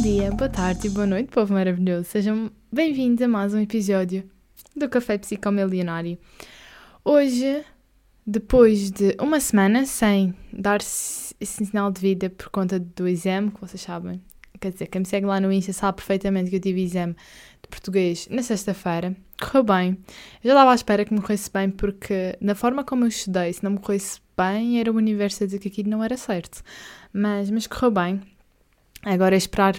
dia, 0.00 0.30
boa 0.30 0.48
tarde 0.48 0.86
e 0.86 0.90
boa 0.90 1.06
noite, 1.06 1.28
povo 1.28 1.52
maravilhoso. 1.52 2.04
Sejam 2.04 2.50
bem-vindos 2.72 3.20
a 3.20 3.28
mais 3.28 3.52
um 3.52 3.58
episódio 3.58 4.24
do 4.74 4.88
Café 4.88 5.18
Psicomilionário. 5.18 6.16
Hoje, 7.04 7.62
depois 8.26 8.90
de 8.90 9.14
uma 9.20 9.38
semana 9.40 9.84
sem 9.84 10.34
dar 10.50 10.80
esse 10.80 11.34
sinal 11.66 11.92
de 11.92 12.00
vida 12.00 12.30
por 12.30 12.48
conta 12.48 12.80
do 12.80 13.06
exame, 13.06 13.50
que 13.50 13.60
vocês 13.60 13.82
sabem, 13.82 14.22
quer 14.58 14.72
dizer, 14.72 14.86
quem 14.86 15.00
me 15.00 15.06
segue 15.06 15.26
lá 15.26 15.38
no 15.38 15.52
Insta 15.52 15.74
sabe 15.74 15.96
perfeitamente 15.96 16.48
que 16.48 16.56
eu 16.56 16.60
tive 16.60 16.82
exame 16.82 17.14
de 17.62 17.68
português 17.68 18.26
na 18.30 18.42
sexta-feira. 18.42 19.14
Correu 19.38 19.64
bem. 19.64 19.98
Eu 20.42 20.48
já 20.48 20.52
estava 20.52 20.72
à 20.72 20.74
espera 20.74 21.04
que 21.04 21.12
me 21.12 21.20
corresse 21.20 21.50
bem, 21.52 21.68
porque 21.68 22.38
na 22.40 22.54
forma 22.54 22.84
como 22.84 23.04
eu 23.04 23.08
estudei, 23.08 23.52
se 23.52 23.62
não 23.62 23.72
me 23.72 23.78
corresse 23.78 24.18
bem, 24.34 24.80
era 24.80 24.90
o 24.90 24.96
universo 24.96 25.42
a 25.42 25.46
dizer 25.46 25.58
que 25.58 25.68
aquilo 25.68 25.90
não 25.90 26.02
era 26.02 26.16
certo. 26.16 26.62
Mas, 27.12 27.50
mas 27.50 27.66
correu 27.66 27.90
bem. 27.90 28.22
Agora 29.02 29.34
é 29.34 29.38
esperar 29.38 29.74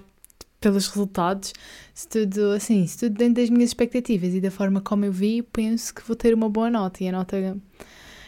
pelos 0.62 0.88
resultados, 0.88 1.54
se 1.94 2.08
tudo 2.08 2.52
assim, 2.52 2.86
se 2.86 3.00
tudo 3.00 3.18
dentro 3.18 3.42
das 3.42 3.50
minhas 3.50 3.72
expectativas 3.72 4.34
e 4.34 4.40
da 4.40 4.52
forma 4.52 4.80
como 4.80 5.04
eu 5.04 5.12
vi, 5.12 5.42
penso 5.42 5.94
que 5.94 6.04
vou 6.08 6.16
ter 6.16 6.34
uma 6.36 6.48
boa 6.48 6.70
nota 6.70 7.04
e 7.04 7.08
a 7.08 7.12
nota 7.12 7.58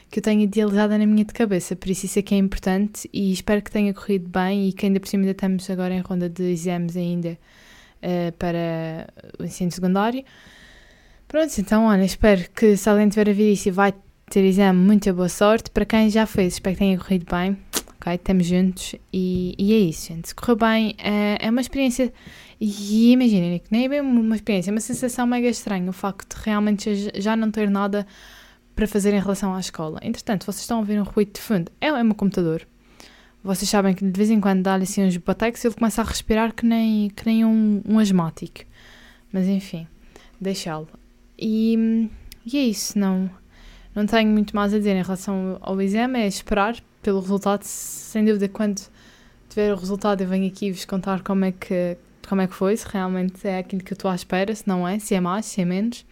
que 0.09 0.19
eu 0.19 0.23
tenho 0.23 0.41
idealizada 0.41 0.97
na 0.97 1.05
minha 1.05 1.23
de 1.23 1.31
cabeça, 1.31 1.75
por 1.75 1.89
isso 1.89 2.07
isso 2.07 2.17
é 2.17 2.21
que 2.23 2.33
é 2.33 2.37
importante 2.37 3.07
e 3.13 3.31
espero 3.31 3.61
que 3.61 3.69
tenha 3.69 3.93
corrido 3.93 4.27
bem 4.27 4.67
e 4.67 4.73
que 4.73 4.87
ainda 4.87 4.99
por 4.99 5.07
cima 5.07 5.21
ainda 5.21 5.31
estamos 5.31 5.69
agora 5.69 5.93
em 5.93 6.01
ronda 6.01 6.27
de 6.27 6.43
exames 6.51 6.97
ainda 6.97 7.37
uh, 8.01 8.31
para 8.37 9.07
o 9.39 9.43
ensino 9.43 9.71
secundário. 9.71 10.23
Pronto, 11.27 11.53
então 11.59 11.85
olha, 11.85 12.03
espero 12.03 12.49
que 12.51 12.75
se 12.75 12.89
alguém 12.89 13.09
tiver 13.09 13.29
a 13.29 13.33
ver 13.33 13.53
isso 13.53 13.69
e 13.69 13.71
vai 13.71 13.93
ter 14.29 14.43
exame, 14.43 14.79
muita 14.79 15.13
boa 15.13 15.29
sorte. 15.29 15.69
Para 15.71 15.85
quem 15.85 16.09
já 16.09 16.25
fez, 16.25 16.53
espero 16.53 16.75
que 16.75 16.79
tenha 16.79 16.97
corrido 16.97 17.25
bem 17.31 17.57
ok? 18.03 18.15
Estamos 18.15 18.45
juntos 18.45 18.95
e, 19.11 19.55
e 19.57 19.73
é 19.73 19.77
isso, 19.77 20.09
gente. 20.09 20.27
Se 20.27 20.35
correu 20.35 20.57
bem, 20.57 20.95
é, 20.97 21.37
é 21.39 21.49
uma 21.49 21.61
experiência. 21.61 22.13
E 22.59 23.11
imaginem, 23.11 23.59
que 23.59 23.71
nem 23.71 23.85
é 23.85 23.89
bem 23.89 24.01
uma 24.01 24.35
experiência, 24.35 24.69
é 24.69 24.73
uma 24.73 24.81
sensação 24.81 25.25
mega 25.25 25.47
estranha 25.47 25.89
o 25.89 25.93
facto 25.93 26.37
de 26.37 26.43
realmente 26.43 27.11
já 27.15 27.35
não 27.35 27.49
ter 27.49 27.69
nada 27.69 28.05
para 28.75 28.87
fazer 28.87 29.13
em 29.13 29.19
relação 29.19 29.53
à 29.55 29.59
escola. 29.59 29.99
Entretanto, 30.01 30.45
vocês 30.45 30.61
estão 30.61 30.77
a 30.77 30.79
ouvir 30.81 30.99
um 30.99 31.03
ruído 31.03 31.33
de 31.33 31.41
fundo. 31.41 31.71
É, 31.79 31.87
é 31.87 31.93
o 31.93 32.05
meu 32.05 32.15
computador. 32.15 32.67
Vocês 33.43 33.69
sabem 33.69 33.93
que 33.93 34.05
de 34.05 34.17
vez 34.17 34.29
em 34.29 34.39
quando 34.39 34.61
dá-lhe 34.61 34.83
assim 34.83 35.03
uns 35.03 35.17
batecos 35.17 35.63
e 35.63 35.67
ele 35.67 35.75
começa 35.75 36.01
a 36.01 36.05
respirar 36.05 36.53
que 36.53 36.65
nem, 36.65 37.09
que 37.09 37.25
nem 37.25 37.43
um, 37.43 37.81
um 37.87 37.99
asmático. 37.99 38.61
Mas 39.31 39.47
enfim, 39.47 39.87
deixá-lo. 40.39 40.87
E, 41.37 42.09
e 42.45 42.57
é 42.57 42.61
isso, 42.61 42.97
não, 42.97 43.29
não 43.93 44.05
tenho 44.05 44.29
muito 44.31 44.55
mais 44.55 44.73
a 44.73 44.77
dizer 44.77 44.95
em 44.95 45.01
relação 45.01 45.57
ao 45.59 45.81
exame, 45.81 46.19
é 46.19 46.27
esperar 46.27 46.77
pelo 47.03 47.19
resultado, 47.19 47.63
sem 47.63 48.25
dúvida, 48.25 48.47
quando 48.47 48.81
tiver 49.49 49.73
o 49.73 49.75
resultado 49.75 50.21
eu 50.21 50.27
venho 50.27 50.47
aqui 50.47 50.71
vos 50.71 50.85
contar 50.85 51.21
como 51.21 51.45
é 51.45 51.51
que, 51.51 51.97
como 52.27 52.41
é 52.41 52.47
que 52.47 52.55
foi, 52.55 52.75
se 52.75 52.87
realmente 52.87 53.47
é 53.47 53.59
aquilo 53.59 53.83
que 53.83 53.93
eu 53.93 53.95
estou 53.95 54.09
à 54.09 54.15
espera, 54.15 54.55
se 54.55 54.67
não 54.67 54.87
é, 54.87 54.97
se 54.97 55.13
é 55.13 55.19
mais, 55.19 55.45
se 55.45 55.61
é 55.61 55.65
menos. 55.65 56.05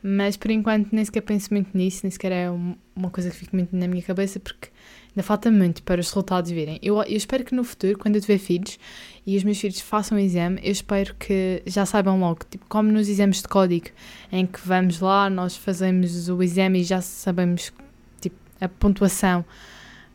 Mas 0.00 0.36
por 0.36 0.50
enquanto 0.50 0.92
nem 0.92 1.04
sequer 1.04 1.22
penso 1.22 1.52
muito 1.52 1.76
nisso, 1.76 2.00
nem 2.04 2.10
sequer 2.10 2.30
é 2.30 2.50
uma 2.94 3.10
coisa 3.10 3.30
que 3.30 3.36
fica 3.36 3.56
muito 3.56 3.74
na 3.74 3.88
minha 3.88 4.02
cabeça, 4.02 4.38
porque 4.38 4.68
ainda 5.10 5.24
falta 5.24 5.50
muito 5.50 5.82
para 5.82 6.00
os 6.00 6.06
resultados 6.06 6.52
virem. 6.52 6.78
Eu, 6.80 7.02
eu 7.02 7.16
espero 7.16 7.44
que 7.44 7.52
no 7.52 7.64
futuro, 7.64 7.98
quando 7.98 8.14
eu 8.14 8.20
tiver 8.20 8.38
filhos 8.38 8.78
e 9.26 9.36
os 9.36 9.42
meus 9.42 9.58
filhos 9.58 9.80
façam 9.80 10.16
o 10.16 10.20
exame, 10.20 10.60
eu 10.62 10.70
espero 10.70 11.16
que 11.16 11.62
já 11.66 11.84
saibam 11.84 12.20
logo, 12.20 12.40
tipo, 12.48 12.64
como 12.68 12.92
nos 12.92 13.08
exames 13.08 13.42
de 13.42 13.48
código, 13.48 13.88
em 14.30 14.46
que 14.46 14.60
vamos 14.64 15.00
lá, 15.00 15.28
nós 15.28 15.56
fazemos 15.56 16.28
o 16.28 16.40
exame 16.42 16.82
e 16.82 16.84
já 16.84 17.00
sabemos 17.00 17.72
tipo, 18.20 18.36
a 18.60 18.68
pontuação 18.68 19.44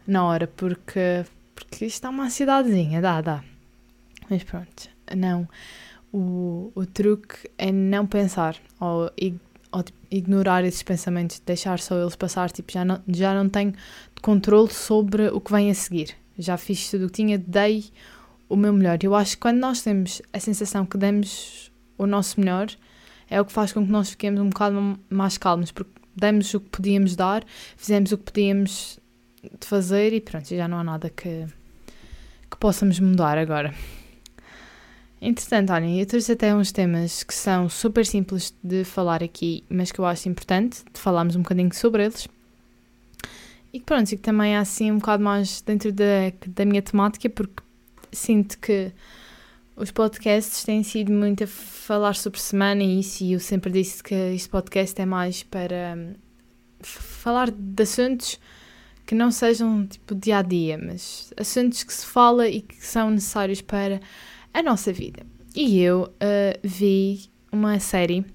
na 0.06 0.26
hora, 0.26 0.48
porque, 0.48 1.26
porque 1.56 1.86
isto 1.86 2.06
é 2.06 2.10
uma 2.10 2.26
ansiedadezinha, 2.26 3.02
dá, 3.02 3.22
dá. 3.22 3.44
Mas 4.30 4.44
pronto, 4.44 4.90
não. 5.16 5.48
O, 6.12 6.72
o 6.76 6.86
truque 6.86 7.50
é 7.58 7.72
não 7.72 8.06
pensar 8.06 8.58
ou, 8.80 9.12
ou 9.72 9.84
tipo, 9.84 9.98
ignorar 10.12 10.64
esses 10.64 10.84
pensamentos, 10.84 11.42
deixar 11.46 11.80
só 11.80 12.00
eles 12.00 12.16
passar. 12.16 12.52
Tipo, 12.52 12.72
já 12.72 12.86
não, 12.86 13.02
já 13.08 13.34
não 13.34 13.50
tenho 13.50 13.74
controle 14.22 14.72
sobre 14.72 15.28
o 15.28 15.42
que 15.42 15.52
vem 15.52 15.72
a 15.72 15.74
seguir. 15.74 16.16
Já 16.38 16.58
fiz 16.58 16.90
tudo 16.90 17.06
o 17.06 17.08
que 17.08 17.14
tinha, 17.14 17.38
dei 17.38 17.86
o 18.48 18.56
meu 18.56 18.72
melhor. 18.72 18.98
Eu 19.02 19.16
acho 19.16 19.32
que 19.32 19.42
quando 19.42 19.58
nós 19.58 19.82
temos 19.82 20.22
a 20.32 20.40
sensação 20.40 20.86
que 20.86 20.98
demos 20.98 21.72
o 21.98 22.06
nosso 22.06 22.40
melhor, 22.40 22.68
é 23.30 23.42
o 23.42 23.46
que 23.46 23.52
faz 23.52 23.74
com 23.74 23.84
que 23.86 23.92
nós 23.92 24.12
fiquemos 24.12 24.40
um 24.40 24.50
bocado 24.50 25.00
mais 25.10 25.38
calmos, 25.38 25.72
porque 25.72 25.92
demos 26.16 26.54
o 26.54 26.60
que 26.60 26.70
podíamos 26.70 27.16
dar, 27.16 27.44
fizemos 27.76 28.12
o 28.12 28.18
que 28.18 28.32
podíamos 28.32 29.00
de 29.60 29.68
fazer 29.68 30.14
e 30.14 30.22
pronto, 30.22 30.48
já 30.48 30.68
não 30.68 30.80
há 30.80 30.84
nada 30.84 31.10
que, 31.10 31.46
que 32.50 32.58
possamos 32.58 33.00
mudar 33.00 33.38
agora. 33.38 33.74
Entretanto, 35.22 35.72
olhem, 35.72 36.00
eu 36.00 36.06
trouxe 36.06 36.34
até 36.34 36.54
uns 36.54 36.72
temas 36.72 37.24
que 37.24 37.34
são 37.34 37.70
super 37.70 38.06
simples 38.06 38.54
de 38.62 38.84
falar 38.84 39.24
aqui, 39.24 39.64
mas 39.70 39.92
que 39.92 40.00
eu 40.00 40.06
acho 40.06 40.28
importante 40.28 40.84
de 40.94 41.00
falarmos 41.00 41.36
um 41.36 41.42
bocadinho 41.42 41.74
sobre 41.74 42.04
eles. 42.04 42.28
E 43.72 43.80
que 43.80 43.86
pronto, 43.86 44.12
e 44.12 44.18
que 44.18 44.22
também 44.22 44.54
é 44.54 44.58
assim 44.58 44.92
um 44.92 44.98
bocado 44.98 45.24
mais 45.24 45.62
dentro 45.62 45.94
da, 45.94 46.32
da 46.46 46.66
minha 46.66 46.82
temática, 46.82 47.30
porque 47.30 47.64
sinto 48.12 48.60
que 48.60 48.92
os 49.76 49.92
podcasts 49.92 50.64
têm 50.64 50.84
sido 50.84 51.12
muito 51.12 51.46
a 51.46 51.48
falar 51.48 52.16
sobre 52.16 52.40
semana 52.40 52.84
e 52.84 53.00
isso, 53.00 53.24
e 53.24 53.34
eu 53.34 53.40
sempre 53.40 53.72
disse 53.72 54.04
que 54.04 54.14
este 54.14 54.50
podcast 54.50 55.02
é 55.02 55.06
mais 55.06 55.42
para 55.42 55.96
hum, 55.98 56.14
falar 56.82 57.50
de 57.50 57.84
assuntos 57.84 58.40
que 59.06 59.16
não 59.16 59.32
sejam 59.32 59.86
tipo 59.86 60.16
dia 60.16 60.38
a 60.38 60.42
dia, 60.42 60.78
mas 60.78 61.34
assuntos 61.38 61.84
que 61.84 61.94
se 61.94 62.06
fala 62.06 62.48
e 62.48 62.62
que 62.62 62.86
são 62.86 63.10
necessários 63.10 63.62
para 63.62 64.00
a 64.54 64.64
nossa 64.64 64.94
vida. 64.94 65.26
E 65.56 65.82
eu 65.82 66.04
uh, 66.04 66.60
vi 66.64 67.30
uma 67.52 67.80
série, 67.80 68.26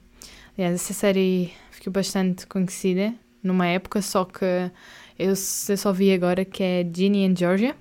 aliás, 0.57 0.75
essa 0.75 0.93
série 0.93 1.53
ficou 1.71 1.93
bastante 1.93 2.47
conhecida 2.47 3.15
numa 3.43 3.67
época, 3.67 4.01
só 4.03 4.25
que 4.25 4.45
eu, 5.19 5.29
eu 5.29 5.37
só 5.77 5.93
vi 5.93 6.13
agora 6.13 6.45
que 6.45 6.63
é 6.63 6.89
Ginny 6.93 7.27
and 7.27 7.37
Georgia. 7.37 7.75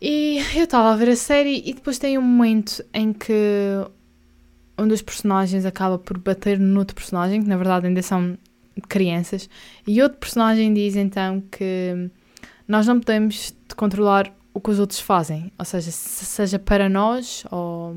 E 0.00 0.38
eu 0.56 0.64
estava 0.64 0.92
a 0.92 0.96
ver 0.96 1.10
a 1.10 1.16
série 1.16 1.62
e 1.64 1.72
depois 1.72 1.98
tem 1.98 2.18
um 2.18 2.22
momento 2.22 2.84
em 2.92 3.12
que 3.12 3.32
um 4.76 4.88
dos 4.88 5.00
personagens 5.00 5.64
acaba 5.64 5.98
por 5.98 6.18
bater 6.18 6.58
no 6.58 6.80
outro 6.80 6.94
personagem, 6.94 7.40
que 7.40 7.48
na 7.48 7.56
verdade 7.56 7.86
ainda 7.86 8.02
são 8.02 8.36
crianças. 8.88 9.48
E 9.86 10.02
outro 10.02 10.18
personagem 10.18 10.72
diz 10.72 10.96
então 10.96 11.42
que 11.50 12.10
nós 12.66 12.86
não 12.86 12.98
podemos 12.98 13.54
controlar 13.76 14.32
o 14.54 14.60
que 14.60 14.70
os 14.70 14.78
outros 14.78 15.00
fazem, 15.00 15.50
ou 15.58 15.64
seja, 15.64 15.90
seja 15.90 16.58
para 16.58 16.88
nós 16.88 17.44
ou 17.50 17.96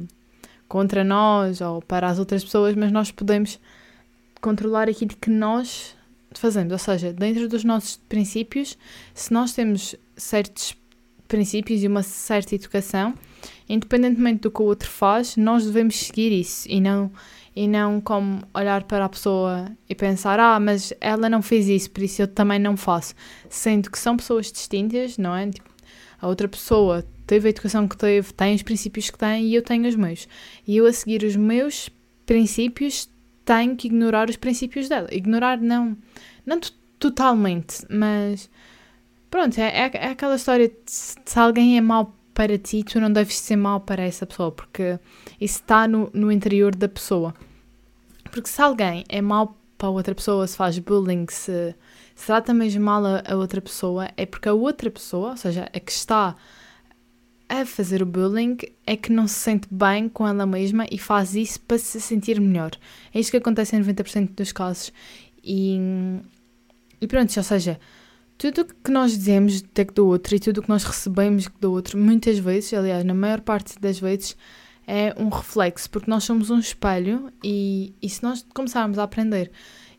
contra 0.67 1.03
nós 1.03 1.61
ou 1.61 1.81
para 1.81 2.07
as 2.07 2.19
outras 2.19 2.43
pessoas, 2.43 2.75
mas 2.75 2.91
nós 2.91 3.11
podemos 3.11 3.59
controlar 4.41 4.89
aquilo 4.89 5.15
que 5.19 5.29
nós 5.29 5.95
fazemos, 6.33 6.71
ou 6.71 6.79
seja, 6.79 7.13
dentro 7.13 7.47
dos 7.47 7.63
nossos 7.63 7.97
princípios, 8.09 8.77
se 9.13 9.33
nós 9.33 9.53
temos 9.53 9.95
certos 10.15 10.75
princípios 11.27 11.83
e 11.83 11.87
uma 11.87 12.03
certa 12.03 12.55
educação, 12.55 13.13
independentemente 13.67 14.41
do 14.41 14.51
que 14.51 14.61
o 14.61 14.65
outro 14.65 14.89
faz, 14.89 15.35
nós 15.35 15.65
devemos 15.65 15.95
seguir 15.95 16.31
isso 16.31 16.67
e 16.69 16.79
não 16.79 17.11
e 17.55 17.67
não 17.67 18.01
como 18.01 18.43
olhar 18.53 18.83
para 18.83 19.05
a 19.05 19.09
pessoa 19.09 19.71
e 19.87 19.95
pensar, 19.95 20.39
ah, 20.39 20.59
mas 20.59 20.93
ela 20.99 21.29
não 21.29 21.41
fez 21.41 21.69
isso, 21.69 21.89
por 21.89 22.03
isso 22.03 22.21
eu 22.21 22.27
também 22.27 22.59
não 22.59 22.75
faço. 22.75 23.15
Sendo 23.49 23.89
que 23.89 23.97
são 23.97 24.17
pessoas 24.17 24.51
distintas, 24.51 25.17
não 25.17 25.33
é? 25.33 25.49
Tipo, 25.49 25.69
a 26.19 26.27
outra 26.27 26.47
pessoa 26.47 27.05
teve 27.25 27.47
a 27.47 27.49
educação 27.51 27.87
que 27.87 27.97
teve, 27.97 28.33
tem 28.33 28.55
os 28.55 28.61
princípios 28.61 29.09
que 29.09 29.17
tem 29.17 29.45
e 29.45 29.55
eu 29.55 29.61
tenho 29.61 29.87
os 29.87 29.95
meus. 29.95 30.27
E 30.67 30.75
eu 30.75 30.85
a 30.85 30.91
seguir 30.91 31.23
os 31.23 31.35
meus 31.35 31.89
princípios 32.25 33.09
tenho 33.45 33.75
que 33.75 33.87
ignorar 33.87 34.29
os 34.29 34.35
princípios 34.35 34.89
dela. 34.89 35.07
Ignorar 35.11 35.57
não, 35.57 35.97
não 36.45 36.59
totalmente, 36.99 37.85
mas 37.89 38.49
pronto, 39.29 39.57
é, 39.59 39.67
é, 39.67 39.91
é 39.93 40.07
aquela 40.09 40.35
história 40.35 40.67
de 40.67 40.75
se 40.87 41.39
alguém 41.39 41.77
é 41.77 41.81
mau 41.81 42.15
para 42.33 42.57
ti, 42.57 42.83
tu 42.83 42.99
não 42.99 43.11
deves 43.11 43.37
ser 43.37 43.55
mau 43.55 43.79
para 43.79 44.03
essa 44.03 44.25
pessoa, 44.25 44.51
porque 44.51 44.99
isso 45.39 45.61
está 45.61 45.87
no, 45.87 46.09
no 46.13 46.29
interior 46.31 46.75
da 46.75 46.89
pessoa. 46.89 47.33
Porque 48.35 48.49
se 48.49 48.61
alguém 48.61 49.05
é 49.07 49.21
mau 49.21 49.57
para 49.77 49.87
outra 49.87 50.13
pessoa, 50.13 50.45
se 50.45 50.57
faz 50.57 50.77
bullying, 50.77 51.25
se, 51.29 51.73
se 52.13 52.25
trata 52.25 52.53
mesmo 52.53 52.83
mal 52.83 53.05
a, 53.05 53.23
a 53.25 53.37
outra 53.37 53.61
pessoa, 53.61 54.09
é 54.17 54.25
porque 54.25 54.49
a 54.49 54.53
outra 54.53 54.91
pessoa, 54.91 55.29
ou 55.29 55.37
seja, 55.37 55.69
a 55.73 55.79
que 55.79 55.89
está 55.89 56.35
a 57.47 57.65
fazer 57.65 58.03
o 58.03 58.05
bullying, 58.05 58.57
é 58.85 58.97
que 58.97 59.09
não 59.09 59.25
se 59.25 59.35
sente 59.35 59.69
bem 59.71 60.09
com 60.09 60.27
ela 60.27 60.45
mesma 60.45 60.85
e 60.91 60.97
faz 60.97 61.33
isso 61.33 61.61
para 61.61 61.77
se 61.77 62.01
sentir 62.01 62.41
melhor. 62.41 62.71
É 63.13 63.21
isto 63.21 63.31
que 63.31 63.37
acontece 63.37 63.73
em 63.73 63.81
90% 63.81 64.31
dos 64.35 64.51
casos. 64.51 64.91
E, 65.41 65.79
e 66.99 67.07
pronto, 67.07 67.31
ou 67.37 67.43
seja, 67.43 67.79
tudo 68.37 68.65
que 68.65 68.91
nós 68.91 69.13
dizemos 69.13 69.61
do 69.61 70.07
outro 70.07 70.35
e 70.35 70.41
tudo 70.41 70.61
que 70.61 70.67
nós 70.67 70.83
recebemos 70.83 71.47
do 71.61 71.71
outro, 71.71 71.97
muitas 71.97 72.37
vezes, 72.37 72.73
aliás, 72.73 73.05
na 73.05 73.13
maior 73.13 73.39
parte 73.39 73.79
das 73.79 73.97
vezes, 73.97 74.35
é 74.87 75.13
um 75.17 75.29
reflexo, 75.29 75.89
porque 75.89 76.09
nós 76.09 76.23
somos 76.23 76.49
um 76.49 76.59
espelho 76.59 77.31
e, 77.43 77.93
e 78.01 78.09
se 78.09 78.23
nós 78.23 78.45
começarmos 78.53 78.99
a 78.99 79.03
aprender 79.03 79.51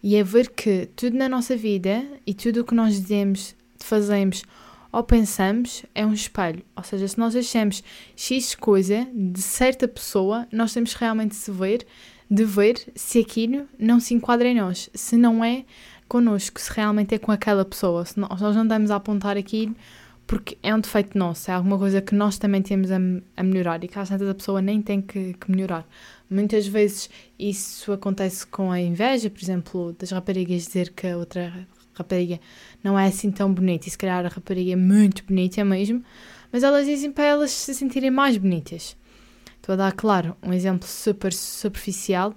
e 0.03 0.19
a 0.19 0.23
ver 0.23 0.51
que 0.51 0.89
tudo 0.95 1.17
na 1.17 1.29
nossa 1.29 1.57
vida 1.57 2.05
e 2.27 2.33
tudo 2.33 2.61
o 2.61 2.65
que 2.65 2.75
nós 2.75 3.01
dizemos, 3.01 3.55
fazemos 3.79 4.45
ou 4.93 5.03
pensamos 5.03 5.85
é 5.95 6.07
um 6.07 6.13
espelho. 6.13 6.63
Ou 6.75 6.83
seja, 6.83 7.07
se 7.07 7.19
nós 7.19 7.37
achamos 7.37 7.83
X 8.15 8.55
coisa 8.55 9.07
de 9.13 9.43
certa 9.43 9.87
pessoa, 9.87 10.47
nós 10.53 10.73
temos 10.73 10.95
realmente 10.95 11.37
de 11.37 11.51
ver, 11.51 11.87
de 12.31 12.45
ver 12.45 12.81
se 12.95 13.19
aquilo 13.19 13.69
não 13.79 14.01
se 14.01 14.15
enquadra 14.15 14.49
em 14.49 14.55
nós. 14.55 14.89
Se 14.95 15.17
não 15.17 15.45
é 15.45 15.65
connosco, 16.09 16.61
se 16.61 16.73
realmente 16.73 17.15
é 17.15 17.19
com 17.19 17.33
aquela 17.33 17.65
pessoa. 17.65 18.05
Se 18.05 18.19
nós 18.19 18.41
não 18.41 18.63
andamos 18.63 18.91
a 18.91 18.97
apontar 18.97 19.37
aquilo 19.37 19.77
porque 20.27 20.59
é 20.63 20.75
um 20.75 20.81
defeito 20.81 21.17
nosso, 21.17 21.51
é 21.51 21.55
alguma 21.55 21.79
coisa 21.79 22.03
que 22.03 22.15
nós 22.15 22.37
também 22.37 22.61
temos 22.61 22.91
a, 22.91 22.97
a 23.37 23.43
melhorar 23.43 23.83
e 23.85 23.89
que 23.89 23.99
às 23.99 24.09
vezes 24.09 24.29
a 24.29 24.35
pessoa 24.35 24.61
nem 24.61 24.83
tem 24.83 25.01
que, 25.01 25.35
que, 25.35 25.51
melhorar. 25.51 25.87
Muitas 26.29 26.67
vezes 26.67 27.09
isso 27.39 27.93
acontece 27.93 28.45
com 28.47 28.73
a 28.73 28.81
inveja, 28.81 29.31
por 29.31 29.41
exemplo, 29.41 29.97
das 29.97 30.11
raparigas 30.11 30.67
dizer 30.67 30.91
que 30.91 31.07
a 31.07 31.17
outra 31.17 31.67
rapariga 31.95 32.41
não 32.83 32.99
é 32.99 33.07
assim 33.07 33.31
tão 33.31 33.53
bonita 33.53 33.87
e 33.87 33.91
se 33.91 33.97
calhar 33.97 34.27
a 34.27 34.29
rapariga 34.29 34.73
é 34.73 34.77
muito 34.77 35.25
bonita 35.25 35.65
mesmo, 35.65 36.03
mas 36.51 36.65
elas 36.65 36.87
dizem 36.87 37.13
para 37.13 37.25
elas 37.25 37.53
se 37.53 37.73
sentirem 37.73 38.11
mais 38.11 38.37
bonitas. 38.37 38.97
Estou 39.57 39.75
a 39.75 39.77
dar, 39.77 39.93
claro, 39.93 40.37
um 40.43 40.53
exemplo 40.53 40.89
super 40.89 41.33
superficial, 41.33 42.35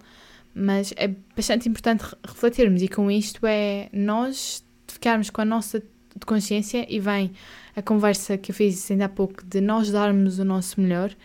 mas 0.54 0.94
é 0.96 1.08
bastante 1.36 1.68
importante 1.68 2.04
refletirmos 2.28 2.82
e 2.82 2.88
com 2.88 3.10
isto 3.10 3.46
é 3.48 3.90
nós 3.92 4.64
ficarmos 4.88 5.30
com 5.30 5.42
a 5.42 5.46
nossa 5.46 5.82
consciência 6.26 6.86
e 6.90 7.00
vem 7.00 7.32
a 7.76 7.82
conversa 7.82 8.38
que 8.38 8.52
eu 8.52 8.56
fiz 8.56 8.90
ainda 8.92 9.06
há 9.06 9.10
pouco 9.10 9.44
de 9.46 9.62
nós 9.62 9.92
darmos 9.92 10.40
o 10.40 10.46
nosso 10.46 10.80
melhor 10.82 11.16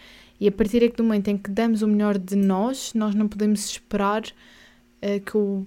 e 0.41 0.49
a 0.49 0.53
partir 0.53 0.93
do 0.93 1.03
momento 1.03 1.29
em 1.29 1.39
que 1.39 1.51
damos 1.51 1.83
o 1.83 1.89
melhor 1.89 2.19
de 2.19 2.37
nós, 2.37 2.93
nós 2.95 3.15
não 3.15 3.29
podemos 3.29 3.65
esperar 3.65 4.23
uh, 4.23 5.21
que, 5.25 5.37
o, 5.37 5.67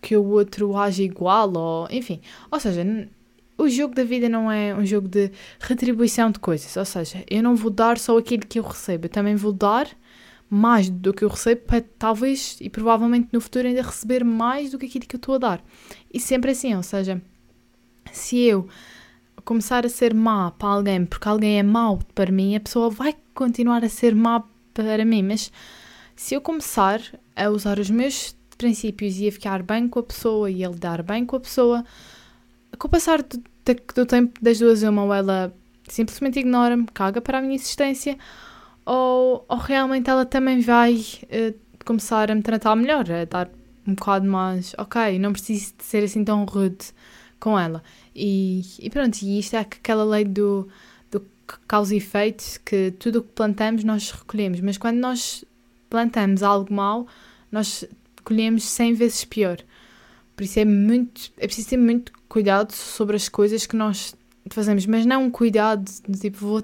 que 0.00 0.16
o 0.16 0.24
outro 0.24 0.76
age 0.76 1.02
igual 1.02 1.52
ou 1.56 1.88
enfim. 1.90 2.20
Ou 2.50 2.60
seja, 2.60 3.08
o 3.56 3.68
jogo 3.68 3.94
da 3.94 4.04
vida 4.04 4.28
não 4.28 4.50
é 4.50 4.74
um 4.74 4.86
jogo 4.86 5.08
de 5.08 5.30
retribuição 5.60 6.30
de 6.30 6.38
coisas. 6.38 6.76
Ou 6.76 6.84
seja, 6.84 7.24
eu 7.28 7.42
não 7.42 7.56
vou 7.56 7.70
dar 7.70 7.98
só 7.98 8.16
aquilo 8.16 8.46
que 8.46 8.58
eu 8.58 8.62
recebo, 8.62 9.06
eu 9.06 9.10
também 9.10 9.34
vou 9.34 9.52
dar 9.52 9.88
mais 10.48 10.88
do 10.88 11.12
que 11.12 11.24
eu 11.24 11.28
recebo 11.28 11.60
para 11.62 11.84
talvez 11.98 12.56
e 12.60 12.70
provavelmente 12.70 13.28
no 13.32 13.40
futuro 13.40 13.68
ainda 13.68 13.82
receber 13.82 14.24
mais 14.24 14.70
do 14.70 14.78
que 14.78 14.86
aquilo 14.86 15.06
que 15.06 15.16
eu 15.16 15.18
estou 15.18 15.34
a 15.34 15.38
dar. 15.38 15.64
E 16.10 16.18
sempre 16.18 16.52
assim, 16.52 16.74
ou 16.74 16.82
seja, 16.82 17.20
se 18.12 18.38
eu 18.38 18.68
começar 19.44 19.86
a 19.86 19.88
ser 19.88 20.12
má 20.12 20.50
para 20.50 20.68
alguém 20.68 21.06
porque 21.06 21.28
alguém 21.28 21.58
é 21.58 21.62
mau 21.62 21.98
para 22.14 22.30
mim, 22.30 22.54
a 22.54 22.60
pessoa 22.60 22.90
vai 22.90 23.16
continuar 23.34 23.84
a 23.84 23.88
ser 23.88 24.14
má 24.14 24.44
para 24.74 25.04
mim. 25.04 25.22
Mas 25.22 25.50
se 26.14 26.34
eu 26.34 26.40
começar 26.40 27.00
a 27.34 27.48
usar 27.48 27.78
os 27.78 27.88
meus 27.88 28.36
princípios 28.58 29.18
e 29.18 29.28
a 29.28 29.32
ficar 29.32 29.62
bem 29.62 29.88
com 29.88 30.00
a 30.00 30.02
pessoa 30.02 30.50
e 30.50 30.64
a 30.64 30.68
lidar 30.68 31.02
bem 31.02 31.24
com 31.24 31.36
a 31.36 31.40
pessoa, 31.40 31.84
com 32.76 32.88
o 32.88 32.90
passar 32.90 33.22
do, 33.22 33.42
do 33.94 34.04
tempo 34.04 34.38
das 34.42 34.58
duas, 34.58 34.82
uma 34.82 35.04
ou 35.04 35.14
ela 35.14 35.54
simplesmente 35.88 36.40
ignora-me, 36.40 36.86
caga 36.92 37.20
para 37.20 37.38
a 37.38 37.40
minha 37.40 37.54
existência, 37.54 38.18
ou, 38.84 39.44
ou 39.48 39.56
realmente 39.56 40.10
ela 40.10 40.26
também 40.26 40.60
vai 40.60 40.94
uh, 40.94 41.58
começar 41.84 42.30
a 42.30 42.34
me 42.34 42.42
tratar 42.42 42.76
melhor, 42.76 43.10
a 43.10 43.24
dar 43.24 43.48
um 43.86 43.94
bocado 43.94 44.28
mais, 44.28 44.74
ok, 44.76 45.18
não 45.18 45.32
preciso 45.32 45.72
de 45.78 45.84
ser 45.84 46.04
assim 46.04 46.24
tão 46.24 46.44
rude 46.44 46.92
com 47.38 47.58
ela. 47.58 47.82
E, 48.14 48.62
e 48.78 48.90
pronto, 48.90 49.20
e 49.22 49.38
isto 49.38 49.54
é 49.54 49.60
aquela 49.60 50.04
lei 50.04 50.24
do, 50.24 50.68
do 51.10 51.24
causa 51.66 51.94
e 51.94 51.98
efeito, 51.98 52.60
que 52.64 52.92
tudo 52.98 53.20
o 53.20 53.22
que 53.22 53.32
plantamos 53.32 53.84
nós 53.84 54.10
recolhemos, 54.10 54.60
mas 54.60 54.78
quando 54.78 54.98
nós 54.98 55.44
plantamos 55.88 56.42
algo 56.42 56.72
mau, 56.72 57.06
nós 57.50 57.84
colhemos 58.24 58.64
100 58.64 58.94
vezes 58.94 59.24
pior. 59.24 59.58
Por 60.36 60.44
isso 60.44 60.60
é 60.60 60.64
muito, 60.64 61.32
é 61.36 61.46
preciso 61.46 61.70
ter 61.70 61.76
muito 61.76 62.12
cuidado 62.28 62.72
sobre 62.72 63.16
as 63.16 63.28
coisas 63.28 63.66
que 63.66 63.74
nós 63.74 64.14
fazemos, 64.50 64.86
mas 64.86 65.04
não 65.04 65.24
um 65.24 65.30
cuidado 65.30 65.90
de 66.08 66.20
tipo, 66.20 66.38
vou 66.38 66.62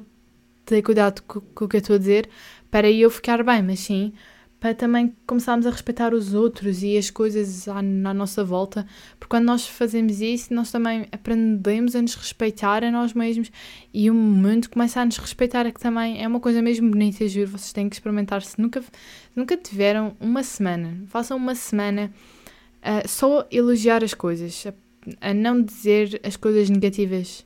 ter 0.64 0.82
cuidado 0.82 1.22
com, 1.22 1.40
com 1.40 1.64
o 1.64 1.68
que 1.68 1.76
eu 1.76 1.80
estou 1.80 1.96
a 1.96 1.98
dizer 1.98 2.28
para 2.70 2.90
eu 2.90 3.10
ficar 3.10 3.42
bem, 3.42 3.62
mas 3.62 3.80
sim 3.80 4.12
para 4.64 4.74
também 4.74 5.14
começarmos 5.26 5.66
a 5.66 5.70
respeitar 5.70 6.14
os 6.14 6.32
outros 6.32 6.82
e 6.82 6.96
as 6.96 7.10
coisas 7.10 7.68
à, 7.68 7.80
à, 7.80 7.82
nossa 7.82 8.42
volta, 8.42 8.86
porque 9.20 9.28
quando 9.28 9.44
nós 9.44 9.68
fazemos 9.68 10.22
isso, 10.22 10.54
nós 10.54 10.72
também 10.72 11.06
aprendemos 11.12 11.94
a 11.94 12.00
nos 12.00 12.14
respeitar 12.14 12.82
a 12.82 12.90
nós 12.90 13.12
mesmos 13.12 13.52
e 13.92 14.10
o 14.10 14.14
mundo 14.14 14.70
começa 14.70 15.02
a 15.02 15.04
nos 15.04 15.18
respeitar, 15.18 15.70
que 15.70 15.78
também 15.78 16.24
é 16.24 16.26
uma 16.26 16.40
coisa 16.40 16.62
mesmo 16.62 16.90
bonita, 16.90 17.28
juro, 17.28 17.50
vocês 17.50 17.74
têm 17.74 17.90
que 17.90 17.96
experimentar. 17.96 18.40
Se 18.40 18.58
nunca, 18.58 18.82
nunca 19.36 19.54
tiveram 19.54 20.16
uma 20.18 20.42
semana, 20.42 20.96
façam 21.08 21.36
uma 21.36 21.54
semana 21.54 22.10
uh, 22.78 23.06
só 23.06 23.46
elogiar 23.50 24.02
as 24.02 24.14
coisas, 24.14 24.66
a, 24.66 25.28
a 25.28 25.34
não 25.34 25.60
dizer 25.60 26.22
as 26.24 26.36
coisas 26.36 26.70
negativas 26.70 27.44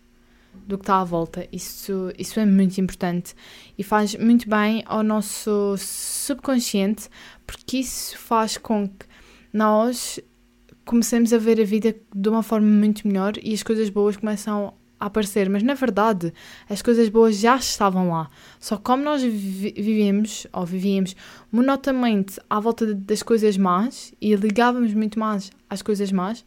do 0.67 0.77
que 0.79 0.83
está 0.83 1.01
à 1.01 1.05
volta. 1.05 1.47
Isso, 1.53 2.13
isso 2.19 2.39
é 2.41 2.47
muito 2.47 2.79
importante 2.81 3.35
e 3.77 3.83
faz 3.83 4.15
muito 4.17 4.49
bem 4.49 4.83
ao 4.87 5.03
nosso 5.03 5.77
subconsciente, 5.79 7.09
porque 7.47 7.79
isso 7.79 8.19
faz 8.19 8.57
com 8.57 8.89
que 8.89 9.07
nós 9.53 10.21
comecemos 10.85 11.33
a 11.33 11.39
ver 11.39 11.61
a 11.61 11.65
vida 11.65 11.95
de 12.15 12.29
uma 12.29 12.43
forma 12.43 12.67
muito 12.67 13.07
melhor 13.07 13.35
e 13.43 13.53
as 13.53 13.63
coisas 13.63 13.91
boas 13.91 14.17
começam 14.17 14.75
a 14.99 15.07
aparecer. 15.07 15.49
Mas 15.49 15.63
na 15.63 15.75
verdade, 15.75 16.33
as 16.69 16.83
coisas 16.83 17.09
boas 17.09 17.39
já 17.39 17.57
estavam 17.57 18.11
lá. 18.11 18.29
Só 18.59 18.77
como 18.77 19.03
nós 19.03 19.23
vi 19.23 19.75
vivemos, 19.77 20.47
ou 20.53 20.65
vivíamos, 20.65 21.15
monotamente 21.53 22.41
à 22.49 22.59
volta 22.59 22.95
das 22.95 23.23
coisas 23.23 23.57
más 23.57 24.15
e 24.21 24.35
ligávamos 24.35 24.95
muito 24.95 25.19
mais 25.19 25.51
às 25.69 25.83
coisas 25.83 26.11
más, 26.11 26.45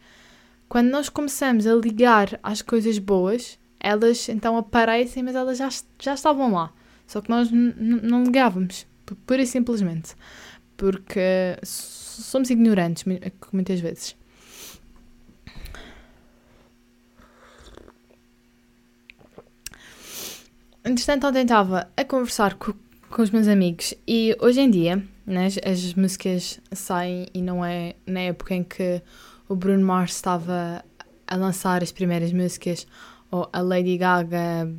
quando 0.68 0.90
nós 0.90 1.10
começamos 1.10 1.68
a 1.68 1.76
ligar 1.76 2.40
às 2.42 2.62
coisas 2.62 2.98
boas, 2.98 3.60
elas 3.82 4.30
então 4.30 4.58
aparecem, 4.58 5.24
mas 5.24 5.36
elas 5.36 5.58
já, 5.58 5.70
já 6.00 6.14
estavam 6.14 6.54
lá. 6.54 6.72
Só 7.08 7.20
que 7.20 7.30
nós 7.30 7.50
não 7.52 8.24
ligávamos, 8.24 8.88
pura 9.26 9.42
e 9.42 9.48
simplesmente. 9.48 10.16
Porque 10.78 11.58
somos 11.64 12.50
ignorantes 12.50 13.04
muitas 13.52 13.80
vezes. 13.80 14.16
Entretanto, 20.84 21.28
ontem 21.28 21.44
estava 21.44 21.88
a 21.96 22.04
conversar 22.04 22.56
com, 22.56 22.74
com 23.10 23.22
os 23.22 23.30
meus 23.30 23.48
amigos 23.48 23.94
e 24.08 24.36
hoje 24.42 24.62
em 24.62 24.72
dia 24.72 25.04
né, 25.28 25.46
as, 25.46 25.60
as 25.64 25.94
músicas 25.94 26.60
saem 26.72 27.28
e 27.34 27.42
não 27.42 27.64
é 27.64 27.94
na 28.08 28.22
época 28.22 28.56
em 28.56 28.64
que 28.64 29.00
o 29.48 29.56
Bruno 29.56 29.86
Mars 29.86 30.16
estava 30.16 30.84
a 31.28 31.36
lançar 31.36 31.84
as 31.84 31.92
primeiras 31.92 32.34
músicas 32.34 32.88
ou 33.32 33.50
a 33.52 33.62
Lady 33.62 33.98
Gaga 33.98 34.70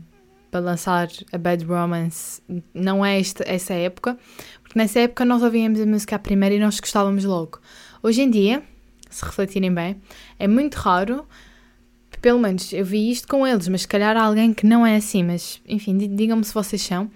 para 0.50 0.60
lançar 0.60 1.08
a 1.32 1.38
Bad 1.38 1.64
Romance, 1.64 2.42
não 2.74 3.04
é 3.04 3.18
esta, 3.18 3.42
essa 3.46 3.72
época, 3.72 4.18
porque 4.62 4.78
nessa 4.78 5.00
época 5.00 5.24
nós 5.24 5.42
ouvíamos 5.42 5.80
a 5.80 5.86
música 5.86 6.16
a 6.16 6.18
primeira 6.18 6.54
e 6.54 6.60
nós 6.60 6.78
gostávamos 6.78 7.24
logo. 7.24 7.58
Hoje 8.02 8.20
em 8.20 8.30
dia, 8.30 8.62
se 9.08 9.24
refletirem 9.24 9.72
bem, 9.72 10.00
é 10.38 10.46
muito 10.46 10.74
raro, 10.74 11.26
pelo 12.20 12.38
menos 12.38 12.72
eu 12.72 12.84
vi 12.84 13.10
isto 13.10 13.26
com 13.26 13.46
eles, 13.46 13.66
mas 13.66 13.82
se 13.82 13.88
calhar 13.88 14.16
há 14.16 14.22
alguém 14.22 14.54
que 14.54 14.64
não 14.64 14.86
é 14.86 14.96
assim, 14.96 15.24
mas 15.24 15.60
enfim, 15.66 15.96
digam-me 16.14 16.44
se 16.44 16.54
vocês 16.54 16.80
são. 16.80 17.10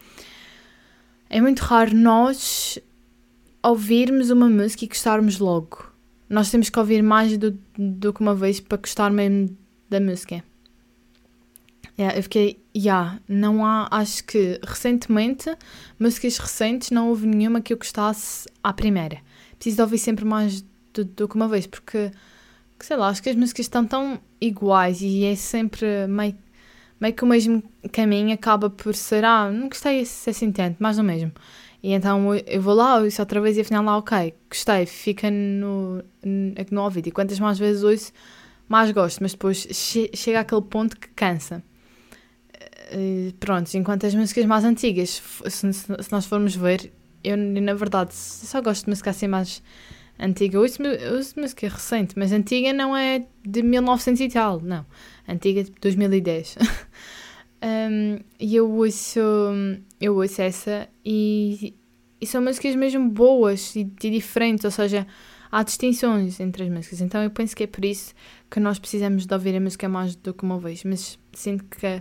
É 1.30 1.40
muito 1.40 1.60
raro 1.60 1.94
nós 1.94 2.78
ouvirmos 3.62 4.30
uma 4.30 4.48
música 4.48 4.84
e 4.84 4.88
gostarmos 4.88 5.38
logo. 5.38 5.92
Nós 6.28 6.50
temos 6.50 6.70
que 6.70 6.78
ouvir 6.78 7.02
mais 7.02 7.36
do, 7.38 7.56
do 7.78 8.12
que 8.12 8.20
uma 8.20 8.34
vez 8.34 8.58
para 8.58 8.78
gostar 8.78 9.10
mesmo 9.10 9.56
da 9.88 10.00
música. 10.00 10.42
Yeah, 11.98 12.18
eu 12.18 12.22
fiquei, 12.22 12.62
yeah, 12.76 13.18
não 13.26 13.64
há, 13.64 13.88
acho 13.90 14.22
que 14.24 14.60
recentemente, 14.62 15.50
músicas 15.98 16.36
recentes, 16.36 16.90
não 16.90 17.08
houve 17.08 17.26
nenhuma 17.26 17.62
que 17.62 17.72
eu 17.72 17.78
gostasse 17.78 18.46
à 18.62 18.70
primeira. 18.70 19.18
Preciso 19.58 19.76
de 19.76 19.82
ouvir 19.82 19.98
sempre 19.98 20.24
mais 20.24 20.62
do, 20.92 21.04
do 21.06 21.26
que 21.26 21.34
uma 21.34 21.48
vez, 21.48 21.66
porque, 21.66 22.10
sei 22.80 22.96
lá, 22.98 23.08
acho 23.08 23.22
que 23.22 23.30
as 23.30 23.36
músicas 23.36 23.64
estão 23.64 23.86
tão 23.86 24.20
iguais 24.38 25.00
e 25.00 25.24
é 25.24 25.34
sempre 25.36 26.06
meio, 26.06 26.36
meio 27.00 27.14
que 27.14 27.24
o 27.24 27.26
mesmo 27.26 27.62
caminho, 27.90 28.34
acaba 28.34 28.68
por 28.68 28.94
ser, 28.94 29.24
ah, 29.24 29.50
não 29.50 29.68
gostei 29.70 30.02
assim 30.02 30.52
tanto, 30.52 30.76
mais 30.82 30.98
do 30.98 31.02
mesmo. 31.02 31.32
E 31.82 31.92
então 31.92 32.34
eu 32.34 32.60
vou 32.60 32.74
lá, 32.74 32.98
ouço 32.98 33.22
outra 33.22 33.40
vez 33.40 33.56
e 33.56 33.62
afinal 33.62 33.82
lá, 33.82 33.96
ok, 33.96 34.34
gostei, 34.50 34.84
fica 34.84 35.30
no, 35.30 36.02
no, 36.22 36.54
no 36.70 36.82
ouvido. 36.82 37.08
E 37.08 37.10
quantas 37.10 37.38
mais 37.40 37.58
vezes 37.58 37.82
ouço, 37.82 38.12
mais 38.68 38.90
gosto, 38.90 39.22
mas 39.22 39.32
depois 39.32 39.66
che 39.70 40.10
chega 40.14 40.40
àquele 40.40 40.62
ponto 40.62 40.94
que 40.98 41.08
cansa. 41.08 41.62
Uh, 42.92 43.32
pronto, 43.40 43.74
enquanto 43.74 44.06
as 44.06 44.14
músicas 44.14 44.44
mais 44.44 44.64
antigas, 44.64 45.22
se, 45.48 45.72
se, 45.72 46.12
nós 46.12 46.24
formos 46.26 46.54
ver, 46.54 46.92
eu 47.24 47.36
na 47.36 47.74
verdade 47.74 48.14
só 48.14 48.60
gosto 48.62 48.84
de 48.84 48.90
música 48.90 49.10
assim 49.10 49.26
mais 49.26 49.62
antiga. 50.18 50.58
Eu 50.58 50.62
ouço 50.62 51.40
música 51.40 51.68
recente, 51.68 52.14
mas 52.16 52.32
antiga 52.32 52.72
não 52.72 52.96
é 52.96 53.26
de 53.44 53.62
1900 53.62 54.20
e 54.20 54.28
tal, 54.28 54.60
não. 54.60 54.86
Antiga 55.28 55.64
de 55.64 55.72
2010. 55.80 56.56
um, 57.62 58.18
e 58.38 58.56
eu 58.56 58.70
ouço, 58.70 59.20
eu 60.00 60.16
ouço 60.16 60.40
essa 60.42 60.88
e, 61.04 61.74
e 62.20 62.26
são 62.26 62.42
músicas 62.42 62.74
mesmo 62.76 63.08
boas 63.10 63.74
e, 63.74 63.80
e 63.80 64.10
diferentes, 64.10 64.64
ou 64.64 64.70
seja, 64.70 65.06
há 65.50 65.62
distinções 65.62 66.38
entre 66.40 66.64
as 66.64 66.68
músicas. 66.68 67.00
Então 67.00 67.22
eu 67.22 67.30
penso 67.30 67.56
que 67.56 67.64
é 67.64 67.66
por 67.66 67.84
isso 67.84 68.14
que 68.50 68.60
nós 68.60 68.78
precisamos 68.78 69.26
de 69.26 69.34
ouvir 69.34 69.56
a 69.56 69.60
música 69.60 69.88
mais 69.88 70.14
do 70.14 70.32
que 70.32 70.44
uma 70.44 70.58
vez, 70.58 70.84
mas 70.84 71.18
sinto 71.32 71.64
que 71.64 72.00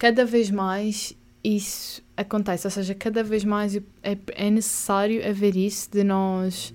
cada 0.00 0.24
vez 0.24 0.50
mais 0.50 1.14
isso 1.44 2.02
acontece, 2.16 2.66
ou 2.66 2.70
seja, 2.70 2.94
cada 2.94 3.22
vez 3.22 3.44
mais 3.44 3.76
é, 3.76 4.16
é 4.32 4.50
necessário 4.50 5.26
haver 5.28 5.54
isso 5.54 5.90
de 5.90 6.02
nós 6.02 6.72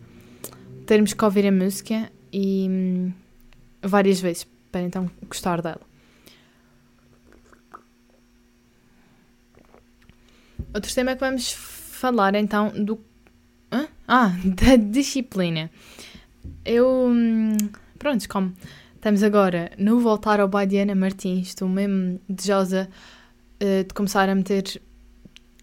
termos 0.86 1.12
que 1.12 1.26
ouvir 1.26 1.48
a 1.48 1.52
música 1.52 2.12
e 2.32 2.68
hum, 2.70 3.12
várias 3.82 4.20
vezes 4.20 4.48
para 4.72 4.82
então 4.82 5.10
gostar 5.28 5.60
dela. 5.60 5.82
Outro 10.72 10.94
tema 10.94 11.16
que 11.16 11.20
vamos 11.20 11.52
falar 11.52 12.36
então 12.36 12.70
do. 12.70 13.00
Hã? 13.72 13.88
Ah, 14.08 14.34
da 14.46 14.76
disciplina. 14.76 15.72
Eu. 16.64 17.08
Hum, 17.08 17.58
pronto, 17.98 18.30
como 18.30 18.54
estamos 19.06 19.22
agora 19.22 19.72
no 19.78 20.00
Voltar 20.00 20.40
ao 20.40 20.48
Badiana 20.48 20.96
Martins, 20.96 21.50
estou 21.50 21.70
mesmo 21.70 22.20
desejosa 22.28 22.90
uh, 23.62 23.84
de 23.84 23.94
começar 23.94 24.28
a 24.28 24.34
meter 24.34 24.82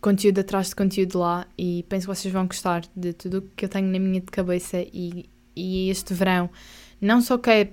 conteúdo 0.00 0.38
atrás 0.38 0.68
de 0.68 0.76
conteúdo 0.76 1.18
lá 1.18 1.44
e 1.58 1.84
penso 1.88 2.06
que 2.06 2.14
vocês 2.14 2.32
vão 2.32 2.46
gostar 2.46 2.84
de 2.94 3.12
tudo 3.12 3.38
o 3.38 3.42
que 3.56 3.64
eu 3.64 3.68
tenho 3.68 3.88
na 3.88 3.99
minha 3.99 4.20
de 4.20 4.26
cabeça 4.26 4.78
e, 4.92 5.28
e 5.56 5.90
este 5.90 6.14
verão 6.14 6.49
não 7.00 7.20
só 7.20 7.37
quero 7.37 7.72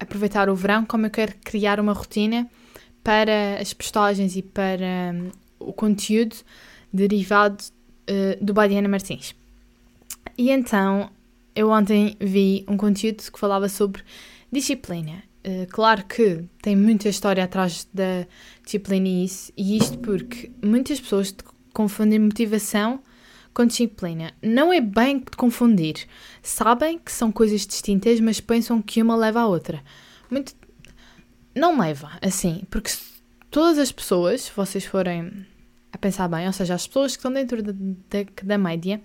aproveitar 0.00 0.48
o 0.48 0.56
verão, 0.56 0.84
como 0.84 1.06
eu 1.06 1.10
quero 1.10 1.36
criar 1.44 1.78
uma 1.78 1.92
rotina 1.92 2.50
para 3.04 3.60
as 3.60 3.72
postagens 3.72 4.34
e 4.34 4.42
para 4.42 5.14
um, 5.14 5.30
o 5.60 5.72
conteúdo 5.72 6.34
derivado 6.92 7.62
uh, 8.10 8.44
do 8.44 8.52
Badiana 8.52 8.88
Martins. 8.88 9.36
E 10.36 10.50
então, 10.50 11.10
eu 11.54 11.70
ontem 11.70 12.16
vi 12.18 12.64
um 12.66 12.76
conteúdo 12.76 13.22
que 13.22 13.38
falava 13.38 13.68
sobre 13.68 14.02
disciplina. 14.50 15.22
Uh, 15.46 15.66
claro 15.70 16.04
que 16.04 16.44
tem 16.60 16.74
muita 16.74 17.08
história 17.08 17.44
atrás 17.44 17.88
da 17.92 18.26
disciplina 18.64 19.06
e 19.08 19.24
isso, 19.24 19.52
e 19.56 19.76
isto 19.76 19.98
porque 19.98 20.50
muitas 20.62 21.00
pessoas 21.00 21.34
confundem 21.72 22.18
motivação 22.18 23.00
com 23.54 23.64
disciplina. 23.64 24.32
Não 24.42 24.72
é 24.72 24.80
bem 24.80 25.18
de 25.18 25.36
confundir. 25.36 26.06
Sabem 26.42 26.98
que 26.98 27.10
são 27.10 27.32
coisas 27.32 27.66
distintas, 27.66 28.20
mas 28.20 28.40
pensam 28.40 28.82
que 28.82 29.00
uma 29.00 29.16
leva 29.16 29.40
à 29.40 29.46
outra. 29.46 29.82
Muito... 30.30 30.54
Não 31.54 31.78
leva, 31.80 32.18
assim, 32.20 32.64
porque 32.68 32.92
todas 33.50 33.78
as 33.78 33.90
pessoas, 33.90 34.42
se 34.42 34.52
vocês 34.54 34.84
forem 34.84 35.46
a 35.90 35.96
pensar 35.96 36.28
bem, 36.28 36.46
ou 36.46 36.52
seja, 36.52 36.74
as 36.74 36.86
pessoas 36.86 37.12
que 37.12 37.20
estão 37.20 37.32
dentro 37.32 37.62
da, 37.62 37.72
da, 37.72 38.26
da 38.42 38.58
média 38.58 39.00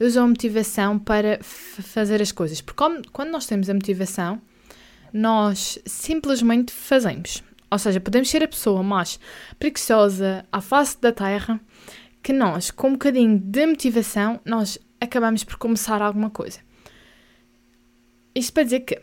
usam 0.00 0.24
a 0.24 0.28
motivação 0.28 0.98
para 0.98 1.38
fazer 1.42 2.20
as 2.20 2.32
coisas. 2.32 2.60
Porque 2.60 2.82
quando 3.12 3.30
nós 3.30 3.46
temos 3.46 3.70
a 3.70 3.74
motivação, 3.74 4.40
nós 5.12 5.78
simplesmente 5.84 6.72
fazemos. 6.72 7.42
Ou 7.70 7.78
seja, 7.78 8.00
podemos 8.00 8.30
ser 8.30 8.42
a 8.42 8.48
pessoa 8.48 8.82
mais 8.82 9.18
preguiçosa 9.58 10.46
à 10.52 10.60
face 10.60 11.00
da 11.00 11.12
terra 11.12 11.60
que 12.22 12.32
nós, 12.32 12.70
com 12.70 12.88
um 12.88 12.92
bocadinho 12.92 13.38
de 13.38 13.66
motivação, 13.66 14.40
nós 14.44 14.78
acabamos 15.00 15.44
por 15.44 15.56
começar 15.56 16.02
alguma 16.02 16.30
coisa. 16.30 16.60
Isto 18.34 18.52
para 18.52 18.62
dizer 18.64 18.80
que 18.80 19.00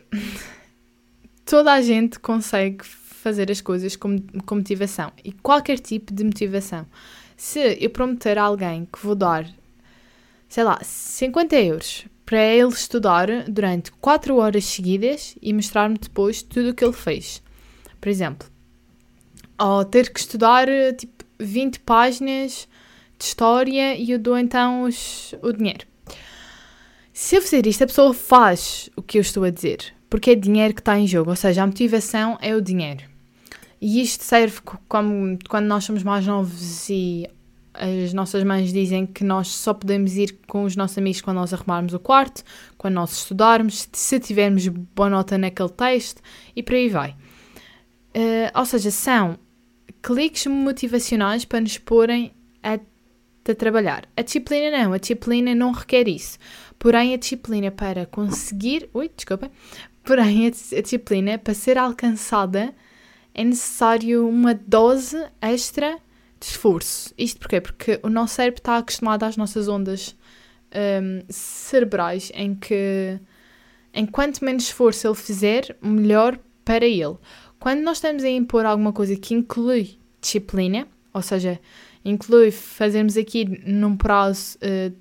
toda 1.44 1.72
a 1.72 1.80
gente 1.82 2.18
consegue 2.18 2.84
fazer 2.84 3.50
as 3.50 3.60
coisas 3.60 3.96
com, 3.96 4.18
com 4.44 4.56
motivação 4.56 5.12
e 5.24 5.32
qualquer 5.32 5.78
tipo 5.78 6.12
de 6.12 6.24
motivação. 6.24 6.86
Se 7.36 7.78
eu 7.80 7.90
prometer 7.90 8.38
a 8.38 8.44
alguém 8.44 8.86
que 8.86 8.98
vou 9.04 9.14
dar, 9.14 9.48
sei 10.48 10.62
lá, 10.62 10.78
50 10.82 11.56
euros 11.56 12.06
para 12.24 12.42
ele 12.42 12.68
estudar 12.68 13.28
durante 13.48 13.92
4 13.92 14.36
horas 14.36 14.64
seguidas 14.64 15.36
e 15.40 15.52
mostrar-me 15.52 15.98
depois 15.98 16.42
tudo 16.42 16.70
o 16.70 16.74
que 16.74 16.84
ele 16.84 16.92
fez, 16.92 17.42
por 18.00 18.08
exemplo, 18.08 18.48
ou 19.58 19.84
ter 19.84 20.12
que 20.12 20.20
estudar 20.20 20.66
tipo 20.98 21.24
20 21.38 21.80
páginas 21.80 22.68
de 23.18 23.24
história 23.24 23.94
e 23.94 24.10
eu 24.10 24.18
dou 24.18 24.38
então 24.38 24.84
os, 24.84 25.34
o 25.42 25.52
dinheiro. 25.52 25.86
Se 27.12 27.36
eu 27.36 27.42
fizer 27.42 27.66
isto, 27.66 27.84
a 27.84 27.86
pessoa 27.86 28.12
faz 28.12 28.90
o 28.96 29.02
que 29.02 29.18
eu 29.18 29.22
estou 29.22 29.44
a 29.44 29.50
dizer, 29.50 29.94
porque 30.10 30.30
é 30.30 30.34
dinheiro 30.34 30.74
que 30.74 30.80
está 30.80 30.98
em 30.98 31.06
jogo, 31.06 31.30
ou 31.30 31.36
seja, 31.36 31.62
a 31.62 31.66
motivação 31.66 32.36
é 32.40 32.56
o 32.56 32.60
dinheiro. 32.60 33.04
E 33.80 34.00
isto 34.00 34.24
serve 34.24 34.60
como 34.88 35.38
quando 35.48 35.66
nós 35.66 35.84
somos 35.84 36.02
mais 36.02 36.26
novos 36.26 36.88
e 36.88 37.28
as 37.74 38.12
nossas 38.12 38.44
mães 38.44 38.72
dizem 38.72 39.04
que 39.04 39.24
nós 39.24 39.48
só 39.48 39.74
podemos 39.74 40.16
ir 40.16 40.38
com 40.46 40.64
os 40.64 40.76
nossos 40.76 40.96
amigos 40.96 41.20
quando 41.20 41.38
nós 41.38 41.52
arrumarmos 41.52 41.92
o 41.92 41.98
quarto, 41.98 42.42
quando 42.78 42.94
nós 42.94 43.12
estudarmos, 43.12 43.88
se 43.92 44.20
tivermos 44.20 44.68
boa 44.68 45.10
nota 45.10 45.36
naquele 45.36 45.70
texto 45.70 46.22
e 46.54 46.62
por 46.62 46.74
aí 46.74 46.88
vai. 46.88 47.10
Uh, 48.16 48.58
ou 48.58 48.64
seja, 48.64 48.90
são 48.90 49.36
cliques 50.00 50.46
motivacionais 50.46 51.44
para 51.44 51.60
nos 51.60 51.76
porem 51.78 52.32
a 52.62 52.78
de 53.44 53.54
trabalhar. 53.54 54.08
A 54.16 54.22
disciplina 54.22 54.70
não, 54.70 54.92
a 54.94 54.98
disciplina 54.98 55.54
não 55.54 55.72
requer 55.72 56.08
isso. 56.08 56.38
Porém, 56.78 57.12
a 57.12 57.16
disciplina 57.16 57.70
para 57.70 58.06
conseguir. 58.06 58.88
Ui, 58.94 59.10
desculpa. 59.14 59.50
Porém, 60.02 60.46
a 60.46 60.80
disciplina 60.80 61.36
para 61.38 61.52
ser 61.52 61.76
alcançada 61.76 62.74
é 63.34 63.44
necessário 63.44 64.26
uma 64.28 64.54
dose 64.54 65.22
extra 65.42 65.98
de 66.44 66.50
esforço. 66.50 67.14
Isto 67.16 67.40
porquê? 67.40 67.60
Porque 67.60 68.00
o 68.02 68.10
nosso 68.10 68.34
cérebro 68.34 68.60
está 68.60 68.76
acostumado 68.76 69.24
às 69.24 69.36
nossas 69.36 69.66
ondas 69.66 70.14
um, 70.74 71.22
cerebrais 71.28 72.30
em 72.34 72.54
que, 72.54 73.18
em 73.92 74.04
quanto 74.04 74.44
menos 74.44 74.64
esforço 74.64 75.06
ele 75.06 75.14
fizer, 75.14 75.76
melhor 75.80 76.38
para 76.64 76.84
ele. 76.84 77.16
Quando 77.58 77.80
nós 77.80 77.96
estamos 77.96 78.24
a 78.24 78.28
impor 78.28 78.66
alguma 78.66 78.92
coisa 78.92 79.16
que 79.16 79.34
inclui 79.34 79.98
disciplina, 80.20 80.86
ou 81.12 81.22
seja, 81.22 81.58
inclui 82.04 82.50
fazermos 82.50 83.16
aqui 83.16 83.44
num 83.66 83.96
prazo 83.96 84.58
uh, 84.58 84.94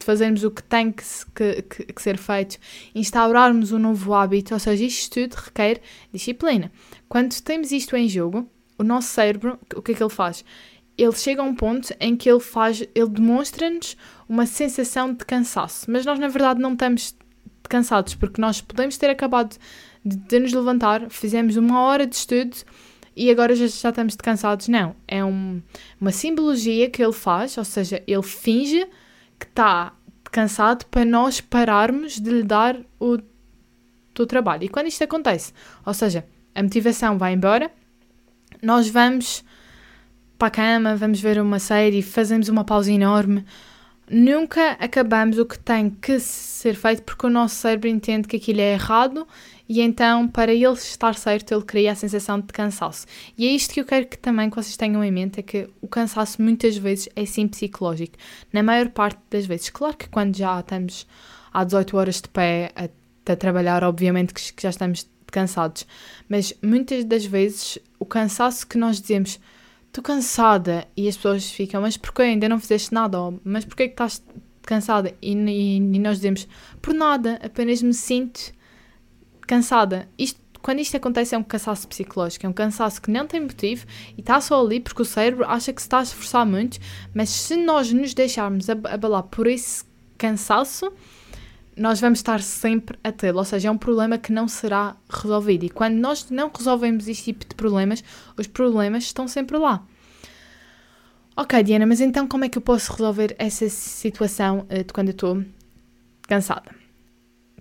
fazermos 0.00 0.42
o 0.42 0.50
que 0.50 0.62
tem 0.62 0.90
que, 0.90 1.04
que, 1.34 1.92
que, 1.92 2.02
ser 2.02 2.16
feito, 2.18 2.58
instaurarmos 2.94 3.70
um 3.70 3.78
novo 3.78 4.12
hábito, 4.14 4.54
ou 4.54 4.58
seja, 4.58 4.82
isto 4.84 5.20
tudo 5.20 5.34
requer 5.34 5.80
disciplina. 6.12 6.72
Quando 7.08 7.38
temos 7.42 7.70
isto 7.70 7.96
em 7.96 8.08
jogo, 8.08 8.48
o 8.78 8.82
nosso 8.82 9.08
cérebro, 9.08 9.58
o 9.76 9.82
que 9.82 9.92
é 9.92 9.94
que 9.94 10.02
ele 10.02 10.10
faz? 10.10 10.44
Ele 10.96 11.12
chega 11.12 11.40
a 11.40 11.44
um 11.44 11.54
ponto 11.54 11.94
em 11.98 12.16
que 12.16 12.30
ele 12.30 12.40
faz, 12.40 12.82
ele 12.94 13.08
demonstra-nos 13.08 13.96
uma 14.28 14.46
sensação 14.46 15.12
de 15.14 15.24
cansaço, 15.24 15.90
mas 15.90 16.04
nós 16.04 16.18
na 16.18 16.28
verdade 16.28 16.60
não 16.60 16.74
estamos 16.74 17.16
cansados, 17.68 18.14
porque 18.14 18.40
nós 18.40 18.60
podemos 18.60 18.98
ter 18.98 19.08
acabado 19.08 19.56
de, 20.04 20.16
de 20.16 20.40
nos 20.40 20.52
levantar, 20.52 21.08
fizemos 21.08 21.56
uma 21.56 21.80
hora 21.82 22.06
de 22.06 22.16
estudo 22.16 22.56
e 23.16 23.30
agora 23.30 23.54
já, 23.54 23.66
já 23.66 23.88
estamos 23.90 24.16
cansados. 24.16 24.68
Não, 24.68 24.94
é 25.06 25.24
um, 25.24 25.62
uma 26.00 26.12
simbologia 26.12 26.88
que 26.90 27.02
ele 27.02 27.12
faz, 27.12 27.56
ou 27.56 27.64
seja, 27.64 28.02
ele 28.06 28.22
finge 28.22 28.86
que 29.38 29.46
está 29.46 29.92
cansado 30.30 30.84
para 30.86 31.04
nós 31.04 31.40
pararmos 31.40 32.20
de 32.20 32.30
lhe 32.30 32.42
dar 32.42 32.78
o, 32.98 33.18
o 34.18 34.26
trabalho. 34.26 34.64
E 34.64 34.68
quando 34.68 34.86
isto 34.86 35.02
acontece, 35.02 35.52
ou 35.84 35.94
seja, 35.94 36.24
a 36.54 36.62
motivação 36.62 37.18
vai 37.18 37.32
embora, 37.32 37.70
nós 38.62 38.88
vamos 38.88 39.44
para 40.40 40.48
a 40.48 40.50
cama, 40.50 40.96
vamos 40.96 41.20
ver 41.20 41.38
uma 41.38 41.58
série, 41.58 42.00
fazemos 42.00 42.48
uma 42.48 42.64
pausa 42.64 42.90
enorme. 42.90 43.44
Nunca 44.08 44.72
acabamos 44.80 45.38
o 45.38 45.44
que 45.44 45.58
tem 45.58 45.90
que 45.90 46.18
ser 46.18 46.74
feito 46.74 47.02
porque 47.02 47.26
o 47.26 47.30
nosso 47.30 47.56
cérebro 47.56 47.88
entende 47.88 48.26
que 48.26 48.36
aquilo 48.36 48.60
é 48.60 48.72
errado 48.72 49.28
e 49.68 49.82
então, 49.82 50.26
para 50.26 50.50
ele 50.52 50.72
estar 50.72 51.14
certo, 51.14 51.52
ele 51.52 51.62
cria 51.62 51.92
a 51.92 51.94
sensação 51.94 52.40
de 52.40 52.46
cansaço. 52.46 53.06
E 53.36 53.46
é 53.46 53.50
isto 53.50 53.74
que 53.74 53.80
eu 53.80 53.84
quero 53.84 54.06
que 54.06 54.18
também 54.18 54.48
que 54.48 54.56
vocês 54.56 54.78
tenham 54.78 55.04
em 55.04 55.10
mente, 55.10 55.40
é 55.40 55.42
que 55.42 55.68
o 55.80 55.86
cansaço 55.86 56.40
muitas 56.40 56.76
vezes 56.76 57.08
é 57.14 57.24
sim 57.26 57.46
psicológico. 57.46 58.16
Na 58.50 58.62
maior 58.62 58.88
parte 58.88 59.20
das 59.30 59.44
vezes. 59.44 59.68
Claro 59.68 59.96
que 59.96 60.08
quando 60.08 60.34
já 60.36 60.58
estamos 60.58 61.06
há 61.52 61.62
18 61.62 61.96
horas 61.98 62.14
de 62.16 62.28
pé 62.30 62.72
a, 62.74 62.88
a 63.30 63.36
trabalhar, 63.36 63.84
obviamente 63.84 64.32
que, 64.32 64.40
já 64.60 64.70
estamos 64.70 65.06
cansados. 65.30 65.86
Mas 66.28 66.54
muitas 66.62 67.04
das 67.04 67.26
vezes 67.26 67.78
o 67.98 68.06
cansaço 68.06 68.66
que 68.66 68.78
nós 68.78 69.00
dizemos 69.00 69.38
estou 69.90 70.02
cansada 70.02 70.86
e 70.96 71.08
as 71.08 71.16
pessoas 71.16 71.50
ficam, 71.50 71.82
mas 71.82 71.96
porquê 71.96 72.22
ainda 72.22 72.48
não 72.48 72.58
fizeste 72.58 72.94
nada? 72.94 73.20
Ou, 73.20 73.40
mas 73.44 73.64
porquê 73.64 73.88
que 73.88 73.94
estás 73.94 74.24
cansada? 74.62 75.14
E, 75.20 75.34
e, 75.34 75.76
e, 75.76 75.98
nós 75.98 76.16
dizemos, 76.16 76.48
por 76.80 76.94
nada, 76.94 77.38
apenas 77.42 77.82
me 77.82 77.92
sinto 77.92 78.52
cansada. 79.46 80.08
Isto, 80.16 80.40
quando 80.62 80.78
isto 80.78 80.96
acontece 80.96 81.34
é 81.34 81.38
um 81.38 81.42
cansaço 81.42 81.88
psicológico, 81.88 82.46
é 82.46 82.48
um 82.48 82.52
cansaço 82.52 83.02
que 83.02 83.10
não 83.10 83.26
tem 83.26 83.40
motivo 83.40 83.84
e 84.16 84.20
está 84.20 84.40
só 84.40 84.64
ali 84.64 84.78
porque 84.78 85.02
o 85.02 85.04
cérebro 85.04 85.44
acha 85.44 85.72
que 85.72 85.82
se 85.82 85.86
está 85.86 85.98
a 85.98 86.02
esforçar 86.02 86.46
muito, 86.46 86.78
mas 87.12 87.28
se 87.28 87.56
nós 87.56 87.92
nos 87.92 88.14
deixarmos 88.14 88.70
abalar 88.70 89.24
por 89.24 89.48
esse 89.48 89.84
cansaço, 90.16 90.92
nós 91.80 92.00
vamos 92.00 92.18
estar 92.18 92.42
sempre 92.42 92.98
a 93.02 93.10
tê-lo, 93.10 93.38
ou 93.38 93.44
seja, 93.44 93.68
é 93.68 93.70
um 93.70 93.78
problema 93.78 94.18
que 94.18 94.32
não 94.32 94.46
será 94.46 94.96
resolvido. 95.08 95.64
E 95.64 95.70
quando 95.70 95.94
nós 95.94 96.28
não 96.30 96.50
resolvemos 96.54 97.08
este 97.08 97.24
tipo 97.24 97.48
de 97.48 97.54
problemas, 97.54 98.04
os 98.36 98.46
problemas 98.46 99.04
estão 99.04 99.26
sempre 99.26 99.56
lá. 99.56 99.82
Ok, 101.34 101.62
Diana, 101.62 101.86
mas 101.86 102.00
então 102.00 102.28
como 102.28 102.44
é 102.44 102.48
que 102.50 102.58
eu 102.58 102.62
posso 102.62 102.92
resolver 102.92 103.34
essa 103.38 103.66
situação 103.70 104.66
uh, 104.70 104.84
de 104.84 104.92
quando 104.92 105.08
eu 105.08 105.12
estou 105.12 105.42
cansada? 106.28 106.80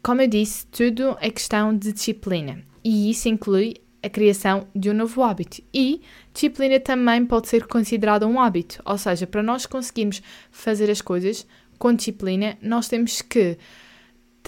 como 0.02 0.22
eu 0.22 0.28
disse, 0.28 0.66
tudo 0.68 1.18
é 1.20 1.30
questão 1.30 1.76
de 1.76 1.92
disciplina. 1.92 2.64
E 2.84 3.10
isso 3.12 3.28
inclui 3.28 3.76
a 4.02 4.10
criação 4.10 4.68
de 4.74 4.90
um 4.90 4.94
novo 4.94 5.22
hábito. 5.24 5.62
E 5.74 6.02
disciplina 6.34 6.80
também 6.80 7.26
pode 7.26 7.48
ser 7.48 7.68
considerada 7.68 8.26
um 8.26 8.40
hábito, 8.40 8.82
ou 8.86 8.98
seja, 8.98 9.28
para 9.28 9.44
nós 9.44 9.66
conseguirmos 9.66 10.22
fazer 10.52 10.90
as 10.90 11.02
coisas 11.02 11.46
com 11.78 11.94
disciplina, 11.94 12.58
nós 12.62 12.88
temos 12.88 13.22
que 13.22 13.58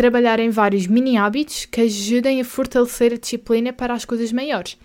trabalhar 0.02 0.40
em 0.40 0.50
vários 0.50 0.88
mini 0.88 1.16
hábitos 1.16 1.66
que 1.66 1.82
ajudem 1.82 2.42
a 2.42 2.44
fortalecer 2.44 3.14
a 3.14 3.18
disciplina 3.18 3.72
para 3.72 3.94
as 3.94 4.04
coisas 4.04 4.32
maiores. 4.32 4.76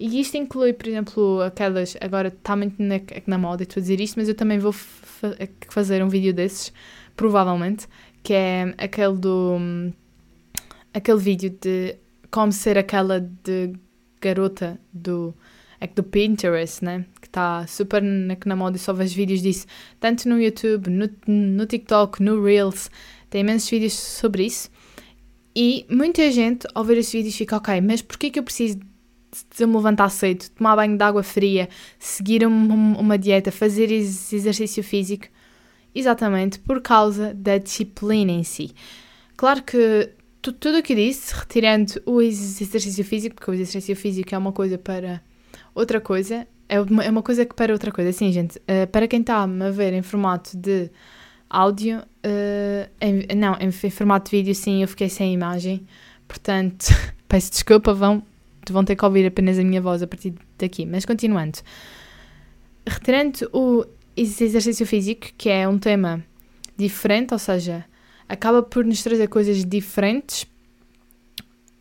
E 0.00 0.18
isto 0.18 0.38
inclui, 0.38 0.72
por 0.72 0.88
exemplo, 0.88 1.42
aquelas. 1.42 1.94
Agora 2.00 2.28
está 2.28 2.56
muito 2.56 2.82
na, 2.82 2.98
na 3.26 3.36
moda, 3.36 3.64
estou 3.64 3.78
a 3.78 3.82
dizer 3.82 4.00
isto, 4.00 4.18
mas 4.18 4.30
eu 4.30 4.34
também 4.34 4.58
vou 4.58 4.72
fa 4.72 5.36
fazer 5.68 6.02
um 6.02 6.08
vídeo 6.08 6.32
desses, 6.32 6.72
provavelmente, 7.14 7.86
que 8.22 8.32
é 8.32 8.74
aquele 8.78 9.12
do. 9.12 9.58
aquele 10.94 11.18
vídeo 11.18 11.50
de 11.50 11.96
como 12.30 12.50
ser 12.50 12.78
aquela 12.78 13.20
de 13.20 13.74
garota 14.22 14.80
do, 14.90 15.34
é 15.78 15.86
do 15.86 16.02
Pinterest, 16.02 16.82
né? 16.82 17.04
Que 17.20 17.26
está 17.26 17.66
super 17.66 18.02
na, 18.02 18.38
na 18.46 18.56
moda 18.56 18.78
e 18.78 18.80
só 18.80 18.94
vejo 18.94 19.14
vídeos 19.14 19.42
disso, 19.42 19.66
tanto 20.00 20.26
no 20.30 20.40
YouTube, 20.40 20.88
no, 20.88 21.10
no 21.26 21.66
TikTok, 21.66 22.22
no 22.22 22.42
Reels, 22.42 22.90
tem 23.32 23.40
imensos 23.40 23.68
vídeos 23.68 23.94
sobre 23.94 24.44
isso. 24.44 24.70
E 25.56 25.86
muita 25.90 26.30
gente, 26.30 26.66
ao 26.74 26.84
ver 26.84 26.98
esses 26.98 27.12
vídeos, 27.12 27.34
fica, 27.34 27.56
ok, 27.56 27.80
mas 27.80 28.02
porquê 28.02 28.30
que 28.30 28.38
eu 28.38 28.42
preciso 28.42 28.78
de 28.78 29.66
me 29.66 29.74
levantar 29.74 30.10
cedo, 30.10 30.50
tomar 30.50 30.76
banho 30.76 30.98
de 30.98 31.02
água 31.02 31.22
fria, 31.22 31.66
seguir 31.98 32.46
um, 32.46 32.92
uma 32.92 33.16
dieta, 33.16 33.50
fazer 33.50 33.90
exercício 33.90 34.84
físico? 34.84 35.28
Exatamente 35.94 36.58
por 36.58 36.82
causa 36.82 37.32
da 37.32 37.56
disciplina 37.56 38.32
em 38.32 38.44
si. 38.44 38.72
Claro 39.34 39.62
que 39.62 40.10
tudo 40.42 40.78
o 40.78 40.82
que 40.82 40.94
disse, 40.94 41.34
retirando 41.34 42.02
o 42.04 42.20
exercício 42.20 43.04
físico, 43.04 43.36
porque 43.36 43.50
o 43.50 43.54
exercício 43.54 43.96
físico 43.96 44.34
é 44.34 44.38
uma 44.38 44.52
coisa 44.52 44.76
para 44.76 45.22
outra 45.74 46.00
coisa, 46.00 46.46
é 46.68 46.80
uma, 46.80 47.04
é 47.04 47.10
uma 47.10 47.22
coisa 47.22 47.46
que 47.46 47.54
para 47.54 47.72
outra 47.72 47.90
coisa. 47.90 48.10
Assim, 48.10 48.30
gente, 48.30 48.58
uh, 48.58 48.86
para 48.90 49.08
quem 49.08 49.20
está 49.20 49.42
a 49.42 49.70
ver 49.70 49.94
em 49.94 50.02
formato 50.02 50.54
de 50.56 50.90
áudio, 51.52 51.98
uh, 51.98 52.90
em, 52.98 53.36
não, 53.36 53.54
em, 53.60 53.68
em, 53.68 53.90
formato 53.90 54.30
de 54.30 54.36
vídeo, 54.38 54.54
sim, 54.54 54.80
eu 54.80 54.88
fiquei 54.88 55.10
sem 55.10 55.34
imagem, 55.34 55.86
portanto, 56.26 56.86
peço 57.28 57.50
desculpa, 57.50 57.92
vão, 57.92 58.22
vão 58.70 58.84
ter 58.84 58.96
que 58.96 59.04
ouvir 59.04 59.26
apenas 59.26 59.58
a 59.58 59.62
minha 59.62 59.80
voz 59.80 60.02
a 60.02 60.06
partir 60.06 60.34
daqui. 60.58 60.86
Mas 60.86 61.04
continuando, 61.04 61.58
retirando 62.86 63.50
o 63.52 63.84
exercício 64.16 64.86
físico, 64.86 65.28
que 65.36 65.50
é 65.50 65.68
um 65.68 65.78
tema 65.78 66.24
diferente, 66.76 67.32
ou 67.34 67.38
seja, 67.38 67.84
acaba 68.26 68.62
por 68.62 68.84
nos 68.84 69.02
trazer 69.02 69.28
coisas 69.28 69.64
diferentes. 69.64 70.44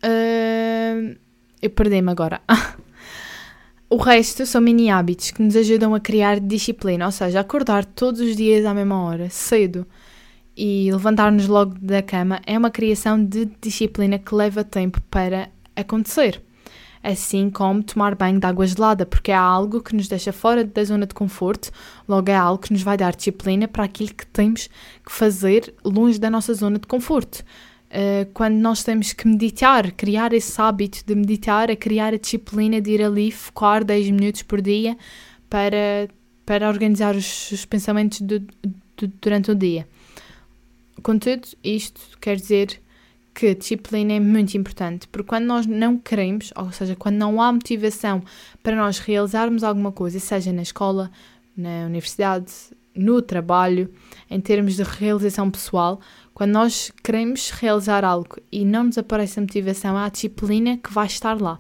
Uh, 0.04 1.16
eu 1.62 1.70
perdi-me 1.70 2.12
agora. 2.12 2.42
o 3.92 3.98
resto 3.98 4.46
são 4.46 4.62
mini 4.62 4.90
hábitos 4.90 5.32
que 5.32 5.44
nos 5.44 5.54
ajudam 5.54 5.94
a 5.94 6.00
criar 6.00 6.40
disciplina, 6.40 7.06
ou 7.06 7.12
seja, 7.12 7.42
acordar 7.42 7.84
todos 7.84 8.22
os 8.22 8.38
dias 8.38 8.66
à 8.66 8.74
mesma 8.74 9.04
hora, 9.04 9.30
cedo, 9.30 9.86
e 10.56 10.90
levantar-nos 10.90 11.46
logo 11.46 11.76
da 11.78 12.02
cama 12.02 12.40
é 12.46 12.58
uma 12.58 12.72
criação 12.72 13.22
de 13.22 13.52
disciplina 13.60 14.18
que 14.18 14.34
leva 14.34 14.64
tempo 14.64 15.02
para 15.12 15.50
acontecer. 15.76 16.42
Assim 17.04 17.50
como 17.50 17.84
tomar 17.84 18.16
banho 18.16 18.40
de 18.40 18.48
água 18.48 18.66
gelada, 18.66 19.06
porque 19.06 19.30
é 19.30 19.36
algo 19.36 19.82
que 19.82 19.94
nos 19.94 20.08
deixa 20.08 20.32
fora 20.32 20.64
da 20.64 20.84
zona 20.86 21.06
de 21.06 21.14
conforto, 21.14 21.70
logo 22.08 22.32
é 22.32 22.36
algo 22.36 22.64
que 22.64 22.72
nos 22.72 22.84
vai 22.84 22.96
dar 22.96 23.14
disciplina 23.14 23.68
para 23.68 23.84
aquilo 23.84 24.14
que 24.14 24.26
temos 24.26 24.70
que 25.06 25.12
fazer 25.12 25.74
longe 25.84 26.18
da 26.18 26.30
nossa 26.30 26.54
zona 26.54 26.80
de 26.80 26.88
conforto. 26.88 27.44
Uh, 27.92 28.26
quando 28.34 28.56
nós 28.56 28.86
temos 28.86 29.12
que 29.12 29.28
meditar, 29.28 29.92
criar 29.92 30.32
esse 30.32 30.62
hábito 30.62 31.04
de 31.06 31.14
meditar, 31.14 31.70
é 31.70 31.76
criar 31.76 32.14
a 32.14 32.18
disciplina 32.18 32.80
de 32.80 32.92
ir 32.92 33.04
ali 33.04 33.30
focar 33.32 33.84
10 33.84 34.12
minutos 34.12 34.44
por 34.44 34.62
dia 34.62 34.98
para, 35.50 36.08
para 36.46 36.70
organizar 36.70 37.18
os, 37.18 37.51
os 37.51 37.66
pensamentos 37.66 38.22
do, 38.22 38.40
do, 38.40 39.08
durante 39.22 39.51
o 39.51 39.56
dia. 39.56 39.86
Contudo, 41.04 41.50
isto 41.62 42.00
quer 42.22 42.38
dizer 42.38 42.80
que 43.34 43.48
a 43.48 43.56
disciplina 43.56 44.14
é 44.14 44.20
muito 44.22 44.56
importante, 44.56 45.08
porque 45.10 45.27
quando 45.27 45.46
nós 45.46 45.66
não 45.66 45.98
queremos, 45.98 46.54
ou 46.56 46.72
seja, 46.72 46.96
quando 46.96 47.18
não 47.18 47.42
há 47.42 47.51
motivação 47.51 48.24
para 48.64 48.75
nós 48.75 49.00
realizarmos 49.00 49.66
alguma 49.66 49.92
coisa, 49.92 50.18
seja 50.18 50.54
na 50.54 50.62
escola, 50.62 51.12
na 51.58 51.86
universidade, 51.88 52.54
no 52.96 53.22
trabalho, 53.22 53.92
em 54.30 54.40
termos 54.40 54.75
de 54.75 54.84
realização 54.84 55.50
pessoal, 55.50 56.00
quando 56.34 56.51
nós 56.51 56.92
queremos 57.04 57.50
realizar 57.51 58.04
algo 58.04 58.38
e 58.51 58.66
não 58.66 58.86
nos 58.86 58.98
aparece 58.98 59.40
a 59.40 59.42
motivação, 59.42 59.98
há 59.98 60.06
a 60.06 60.10
disciplina 60.10 60.77
que 60.77 60.92
vai 60.92 61.06
estar 61.06 61.40
lá. 61.40 61.60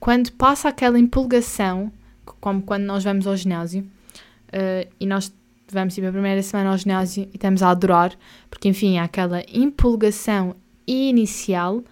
Quando 0.00 0.32
passa 0.32 0.68
aquela 0.68 0.98
empolgação, 0.98 1.92
como 2.40 2.62
quando 2.62 2.84
nós 2.84 3.04
vamos 3.04 3.26
ao 3.26 3.36
ginásio, 3.36 3.82
uh, 3.82 4.88
e 4.98 5.06
nós 5.06 5.32
vamos 5.70 5.94
tipo 5.94 6.06
a 6.06 6.12
primeira 6.12 6.42
semana 6.42 6.70
ao 6.70 6.78
ginásio 6.78 7.24
e 7.24 7.36
estamos 7.36 7.62
a 7.62 7.70
adorar, 7.70 8.12
porque 8.48 8.68
enfim, 8.68 8.98
há 8.98 9.04
aquela 9.04 9.42
empolgação 9.52 10.54
inicial, 10.86 11.82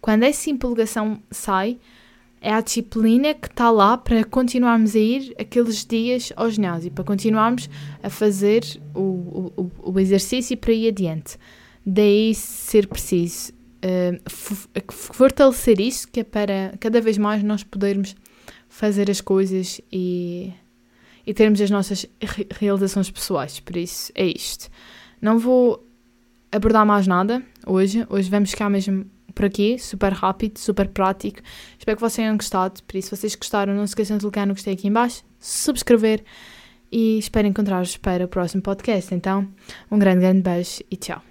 quando 0.00 0.22
essa 0.22 0.50
empolgação 0.50 1.20
sai, 1.30 1.78
é 2.40 2.52
a 2.52 2.60
disciplina 2.60 3.34
que 3.34 3.48
está 3.48 3.70
lá 3.70 3.96
para 3.96 4.24
continuarmos 4.24 4.94
a 4.94 4.98
ir 4.98 5.34
aqueles 5.38 5.84
dias 5.84 6.32
ao 6.36 6.50
ginásio, 6.50 6.90
para 6.90 7.04
continuarmos 7.04 7.68
a 8.02 8.08
fazer 8.08 8.62
o, 8.94 9.52
o, 9.56 9.92
o 9.92 10.00
exercício 10.00 10.56
para 10.56 10.72
ir 10.72 10.88
adiante. 10.88 11.36
Daí 11.84 12.34
ser 12.34 12.86
preciso 12.86 13.52
uh, 13.52 14.90
fortalecer 14.92 15.80
isso, 15.80 16.06
que 16.08 16.20
é 16.20 16.24
para 16.24 16.74
cada 16.78 17.00
vez 17.00 17.18
mais 17.18 17.42
nós 17.42 17.64
podermos 17.64 18.14
fazer 18.68 19.10
as 19.10 19.20
coisas 19.20 19.80
e, 19.90 20.52
e 21.26 21.34
termos 21.34 21.60
as 21.60 21.70
nossas 21.70 22.06
realizações 22.58 23.10
pessoais. 23.10 23.58
Por 23.60 23.76
isso, 23.76 24.12
é 24.14 24.26
isto. 24.26 24.68
Não 25.20 25.38
vou 25.38 25.86
abordar 26.52 26.86
mais 26.86 27.06
nada 27.06 27.42
hoje. 27.66 28.06
Hoje 28.08 28.30
vamos 28.30 28.50
ficar 28.50 28.68
mesmo 28.68 29.06
por 29.34 29.44
aqui, 29.44 29.78
super 29.78 30.12
rápido, 30.12 30.58
super 30.58 30.88
prático. 30.88 31.40
Espero 31.78 31.96
que 31.96 32.00
vocês 32.00 32.16
tenham 32.16 32.36
gostado. 32.36 32.82
Por 32.82 32.96
isso, 32.96 33.08
se 33.08 33.16
vocês 33.16 33.34
gostaram, 33.34 33.74
não 33.74 33.86
se 33.86 33.92
esqueçam 33.92 34.16
de 34.18 34.22
clicar 34.22 34.46
no 34.46 34.54
gostei 34.54 34.74
aqui 34.74 34.88
em 34.88 34.92
baixo, 34.92 35.22
subscrever 35.38 36.24
e 36.90 37.18
espero 37.18 37.46
encontrar-vos 37.46 37.96
para 37.96 38.24
o 38.24 38.28
próximo 38.28 38.62
podcast. 38.62 39.14
Então, 39.14 39.48
um 39.90 39.98
grande, 39.98 40.20
grande 40.20 40.42
beijo 40.42 40.82
e 40.90 40.96
tchau. 40.96 41.27